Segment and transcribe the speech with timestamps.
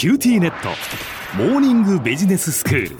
[0.00, 0.70] QTnet。
[1.36, 2.96] モーニングビジネススクール。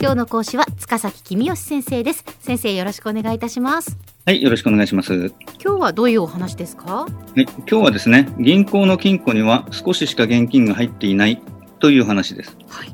[0.00, 2.24] 今日の講師は塚崎公義先生です。
[2.40, 3.96] 先生よろしくお願いいたします。
[4.26, 5.32] はい、よろしくお願いします。
[5.64, 7.06] 今日はどういうお話ですか？
[7.36, 11.40] ね、今日はですね、銀行の金庫には少ししか現金が入っていない
[11.78, 12.56] という話です。
[12.66, 12.92] はい。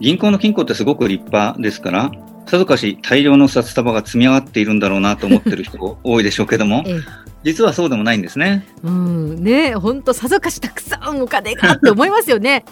[0.00, 2.10] 銀行の金庫ってすごく立派ですから、
[2.46, 7.00] さぞかし大量の札束が積み上がっているんだろうなと思ってる人多いでしょうけども、 ええ。
[7.44, 8.64] 実はそうでもないんですね。
[8.82, 9.42] うん。
[9.42, 12.64] ね本当さぞかしたくさんお金がって思いますよね。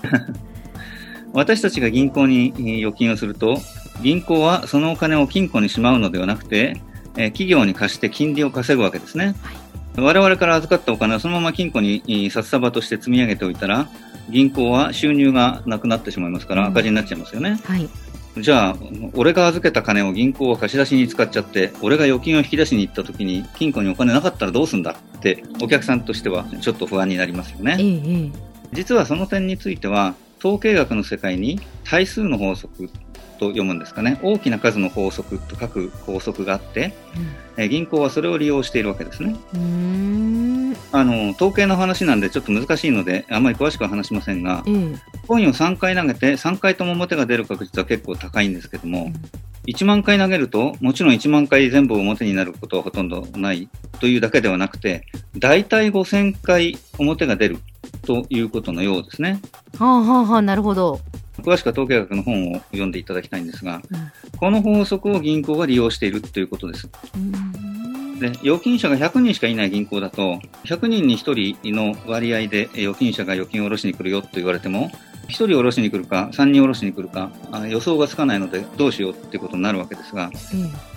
[1.32, 3.58] 私たちが銀行にえー預金をすると、
[4.02, 6.80] 銀行はそのお金を金庫にしまうのではなくて、
[7.16, 9.34] えー企業に貸して金利を稼ぐわけですね。
[9.96, 13.88] 我々から預かったお金はそのまま金庫にえー札束として積み上げておいたら、
[14.28, 16.68] 銀行は収入がなくなってしまいますからうん。
[16.72, 17.58] 赤字になっちゃいますよね。
[17.64, 17.88] はい
[18.38, 18.76] じゃあ、
[19.14, 24.92] 俺が預けた金を銀行は貸し出しに使っちゃって、俺が預金を引き出しに行った時に金庫にお金なかったらどうすんだ？
[24.92, 27.76] って、お客さんとしてはちょっと不安になりますよね。
[27.78, 28.30] ええええ。
[28.72, 32.88] 実はその点については統計学の世界に対数の法則
[33.40, 34.20] と読むんですかね。
[34.22, 36.94] 大きな数の法則と書く法則があって、
[37.56, 39.34] えー銀行はそれを利用しているわけですね。
[40.92, 44.96] あの統計の話なんでちょっと難しいのであんまり詳しくは話しませんがええ
[45.30, 49.12] コインを3回投げて3回とも表が出る確率は結構高いんですけども、
[49.68, 53.68] 1万回投げるともちろん1万回全部表になることはほとんどない
[54.00, 55.06] というだけではなくて
[55.38, 57.58] 大体5000回表が出る
[58.02, 59.40] ということのようですね。
[59.78, 60.98] はあはあはあなるほど、
[61.38, 64.12] 詳しくは統計学の本を読んでいただきたいんですが、うん。
[64.36, 66.88] この法則を銀行が利用しているということです。
[67.14, 68.18] うん。
[68.18, 74.90] で、預金者が100人しかいない銀行だと、100人に1人の割合でえ預金者が預金を下ろしに来るよと言われても、
[75.30, 80.30] 1人下ろしに来るか、3人下ろしに来るか、あ予想がつかないのでどうしようってことになるわけですが、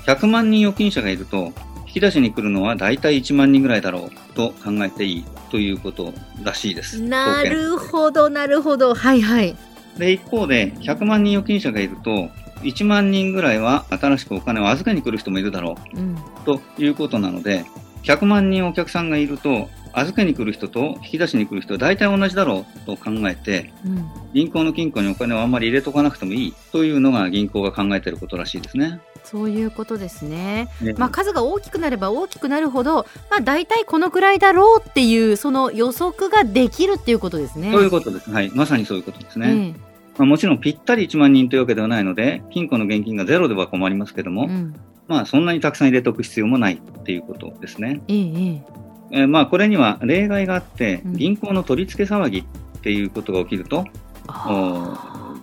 [0.06, 1.53] え100万人預金者がいると、
[1.88, 6.12] 引き出しに来るのは大体1万人ぐらいだろうと考えていいということ
[6.44, 6.98] らしいです。
[6.98, 8.95] えなるほどなるほど。
[8.95, 9.56] はいはい。
[9.98, 12.30] で、一方で、100万人預金者がいると、
[12.64, 16.16] 1万人ぐらいは新しくお金を預けに来る人もいるだろうん。
[16.16, 17.66] うということなので、
[18.03, 29.00] 100万人お客さんがいると、預けに来る人と引き出しに来る人は大体同じだろうと考えて、うん銀行の金庫にお金をあんまり入れとかなくてもいいというのが銀行が考えていることらしいですね。
[29.24, 30.70] そういうことですね。
[30.81, 37.72] ねまあ、数が大きくなれば大きくなるほど、まあ、大体このくらいだろうっていうその予測ができるっていうことですね。
[37.72, 38.31] そういうことです。
[38.31, 38.52] はい。
[38.54, 39.54] まさにそういうことですね。
[39.54, 39.75] ね
[40.18, 44.75] まあ、もちろんぴったり1万人というわけではないので、金庫の現金がゼロでは困りますけども、うん、
[45.08, 48.02] まあそんなにたくさん入れておく必要もないっていうことですね。
[48.08, 48.82] ええ
[49.13, 52.44] ええーまあこれには例外があって、うん銀行の取り付け騒ぎっ
[52.81, 53.85] ていうことが起きると、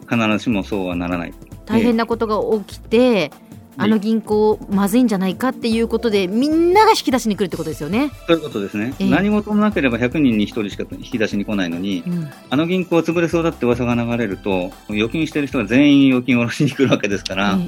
[0.08, 1.32] 必ずしもそうはならない。
[1.64, 3.31] 大変なことが起きて、
[3.76, 8.10] あの銀行まずいんじゃないかっていうことでみんなが引き出しに来るってことですよね。
[8.26, 8.92] そういうことですね。
[8.98, 17.58] ええ何事もなければ100人に1人しか引き出しに来ないのに、うんあの銀行は潰れそうだって噂が流れると、預金してる人が全員預金を下ろしに来るわけですから、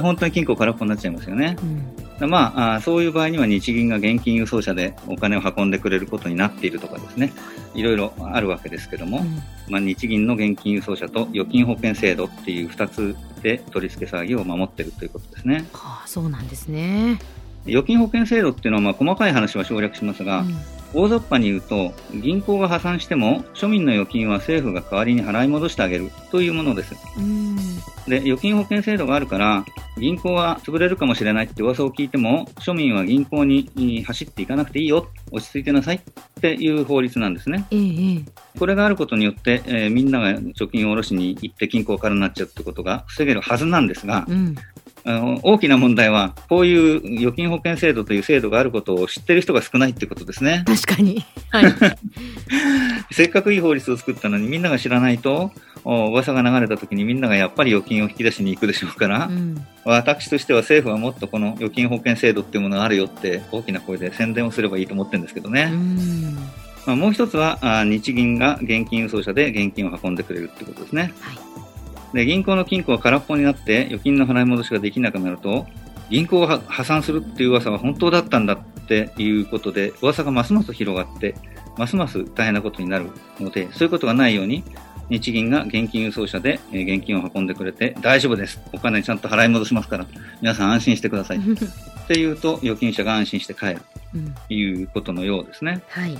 [0.00, 1.62] 本当に金庫空っぽになっちゃいますよねえ。
[1.62, 1.66] う
[2.02, 7.32] んまあそういう場合には日銀が現金輸送車でお金を運んでくれることになっているとかですね、
[7.74, 15.66] いろいろあるわけですけども、うんまあ、日銀の現金輸送車と預金保険制度っていう2つで取り付け騒ぎを守っているということですね。
[15.72, 17.18] はあ、そうなんですね。
[17.66, 20.56] 預金保険制度っていうのはまあ細かい話は省略しますが、うん
[20.94, 26.94] 大雑把に言うと、銀行が破産しても庶民の預金は政府が代わりに払い戻してあげるというものです。
[27.18, 27.55] うん
[28.08, 29.64] で、預金保険制度があるから、
[29.98, 36.00] 銀行は潰れるかもしれないって噂を聞いても、庶民は銀行にい走っていかなくていいよ、落ち着いてなさいっ
[36.40, 37.66] ていう法律なんですね。
[37.70, 38.24] え
[38.58, 44.54] これがあることによって、えーみんなが貯金を下ろしに行って金庫からになっちゃうってことが防げるはずなんですが、うん
[45.08, 50.64] あの大きな問題は、こういう預金保険制度という制度があることを知ってる人が少ないってことですね。
[50.66, 51.24] 確かに。
[51.50, 51.72] はい。
[53.12, 57.20] せっかくいい法律を作ったのにみんなが知らないと、お噂が流れた時にみん。
[57.20, 59.66] ながやっぱり預金を引き出しに行くでしょうから、うん。
[59.84, 65.22] 私としては政府はもっとこの預金保険制度っていうものがあるよって大きな声で宣伝をすればいいと思ってるん。
[65.22, 65.66] ですけどうね。
[65.66, 66.34] ん。
[66.86, 70.14] まあ、もう一つはあ日銀が現金輸送車で現金を運ん。
[70.14, 71.12] でくれるってことですね。
[71.20, 71.38] はい
[72.14, 75.66] で銀行の金庫が空っぽになって預金の払い戻しができなくなると
[76.08, 78.46] 銀行が破産するっていう噂は本当だったん。
[78.46, 81.34] だっていうことで噂がますます広がって
[81.76, 83.10] ますます大変なことになる
[83.40, 84.62] のでそういうことがないように
[85.08, 88.60] 日銀が現金輸送車でえー現金を運んでくれて大丈夫です。
[88.72, 90.06] お金ちゃんと払い戻しますから。
[90.40, 91.38] 皆さん安心してください。
[92.06, 93.82] っていうと預金者が安心して帰る。
[94.14, 94.34] うん。
[94.48, 95.82] ということのようですね。
[95.88, 96.16] はい。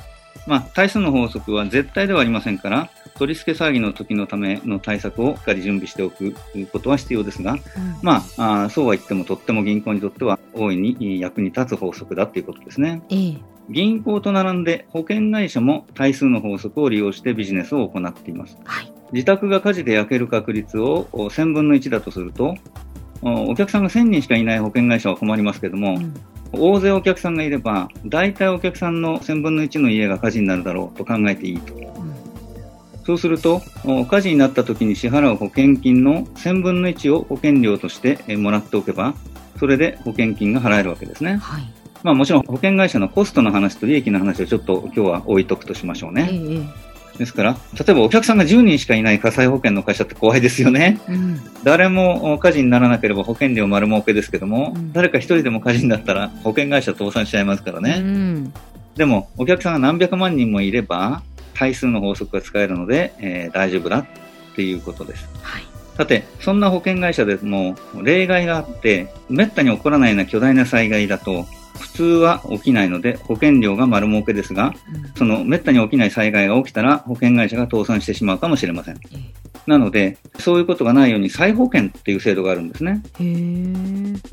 [0.47, 6.37] まあ、対数の法則は絶対ではありませんから、取り付け騒ぎの時のための対策をしっかり準備しておく
[6.71, 7.61] ことは必要ですが、うん。
[8.03, 13.03] まあ、あーそうは言ってもとっても銀行にとっては大いに役に立つ法則だということですね。
[13.11, 18.57] ええ銀行と並んで保険会社も対数の法則を利用してビジネスを行っています。
[18.65, 18.93] はい。
[19.13, 22.57] 自宅が火事で焼ける確率をお1000分の1だとすると、
[23.23, 26.15] おお客さんが1000人しかいない保険会社は困りますけども、うん
[26.53, 31.75] 大勢お客さんがいれば、大体お客さんの1000分の1の家が火事になるだろうと考えていいと。
[33.05, 39.15] そうすると、お火事になった時に支払う保険金の1000分の1を保険料としてえもらっておけば、
[39.59, 41.37] それで保険金が払えるわけですね。
[41.37, 41.65] はい。
[42.07, 46.29] まあもちろん保険会社のコストの話と利益の話をちょっと今日は置いとくとしましょうえね。
[46.33, 51.01] えですから、例えばお客さんが10人しかいない火災保険の会社って怖いですよね。
[51.09, 51.41] うん。
[51.65, 57.99] 誰もお火事にならなければ保険料丸儲けですけども、うん誰か一人でも火事になったら保険会社倒産しちゃいますからうね。
[57.99, 58.53] ん。
[58.95, 61.23] でも、お客さんが何百万人もいれば、
[61.55, 64.07] 対数の法則が使えるので、えー大丈夫だっ
[64.55, 65.29] ていうことです。
[65.43, 65.63] はい。
[65.97, 71.47] さて、そんな保険会社でも例外があって、めったに起こらないような巨大な災害だと、
[71.77, 74.75] 普通は起きないので保険料が丸儲けですが、
[75.17, 78.97] そのめったに起きない災害が起きたら保険会社が倒産してしまうかもしれません。
[79.13, 79.33] え
[79.67, 83.03] なので、そういうことがないように再保険っていう制度があるんですね。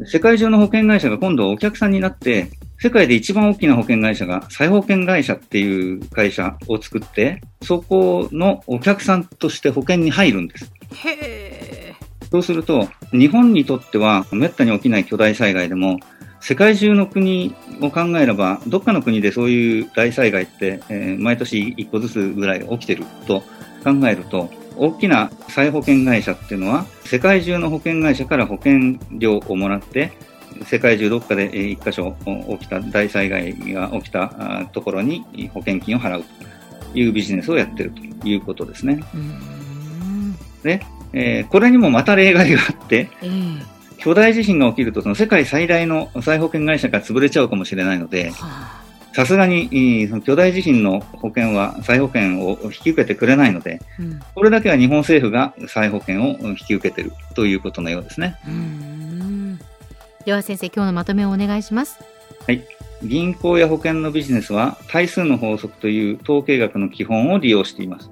[0.06, 10.72] 世界中の保険会社が今度はお客さんになって、世界で一番大きな保険会社が再保険会社っていう会社を作って、そこのお客さんとして保険に入るんです。
[10.94, 11.96] へえ。
[12.30, 16.00] そうすると、日本にとっては滅多に起きない巨大災害でも、
[16.44, 23.40] 世界中の国を考えれば、どっかの国でそういう大災害って、えー毎年1個ずつぐらい起きてると
[23.82, 30.12] 考えると、大きな再保険会社っていうのは、世界中の保険会社から保険料をもらって、
[30.66, 35.24] 世界中どっかでえー一箇所お起きた大災害が起きたあところに
[35.54, 36.26] 保険金を払う
[36.92, 39.02] というビジネスをやってるということですね。
[39.16, 40.36] うん。
[41.14, 43.73] えーこれにもまた例外があって、ええ。
[44.04, 48.84] 巨大地震が起きると、その世界最大の再保険会社が潰れちゃうかもしれないので、はあ。
[49.14, 54.20] さすがに、えーその巨大地震の保険は再保険を引き受けてくれないので、うん。
[54.36, 58.36] これだけは日本政府が再保険を引き受けているということのようですね。
[58.46, 59.60] うん。
[60.26, 62.00] では先生、今日のまとめをお願いします。
[63.04, 68.10] 銀行や保険のビジネスは対数の法則という統計学の基本を利用しています。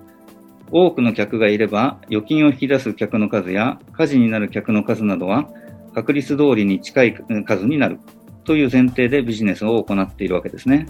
[0.70, 5.50] 多くの客がいれば預金を引き出す客の数や火事になる客の数などは
[5.94, 7.14] 確率通りに近い
[7.46, 8.00] 数になる
[8.44, 10.88] という前提でビジネスを行っているわけですね。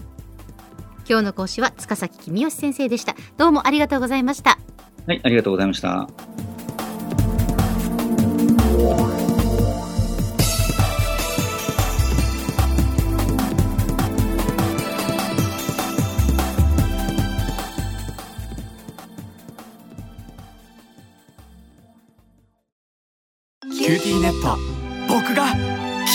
[1.08, 3.14] 今日の講師は塚崎君吉先生でした。
[3.36, 4.58] どうもありがとうございました。
[5.06, 6.08] はい、ありがとうございました。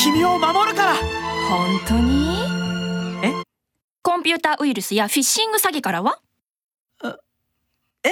[0.04, 0.96] 君を守るから。
[1.50, 2.38] 本当に？
[3.24, 3.34] え？
[4.04, 6.20] コンピューターウイルスやフィッシング詐欺からは？
[8.04, 8.12] え？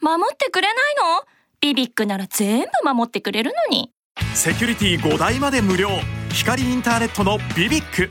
[0.00, 1.24] 守ってくれないの？
[1.60, 3.90] ビビックなら全部守ってくれるのに。
[4.34, 5.88] セキュリティ5台まで無料。
[6.32, 8.10] 光インターネットのビビック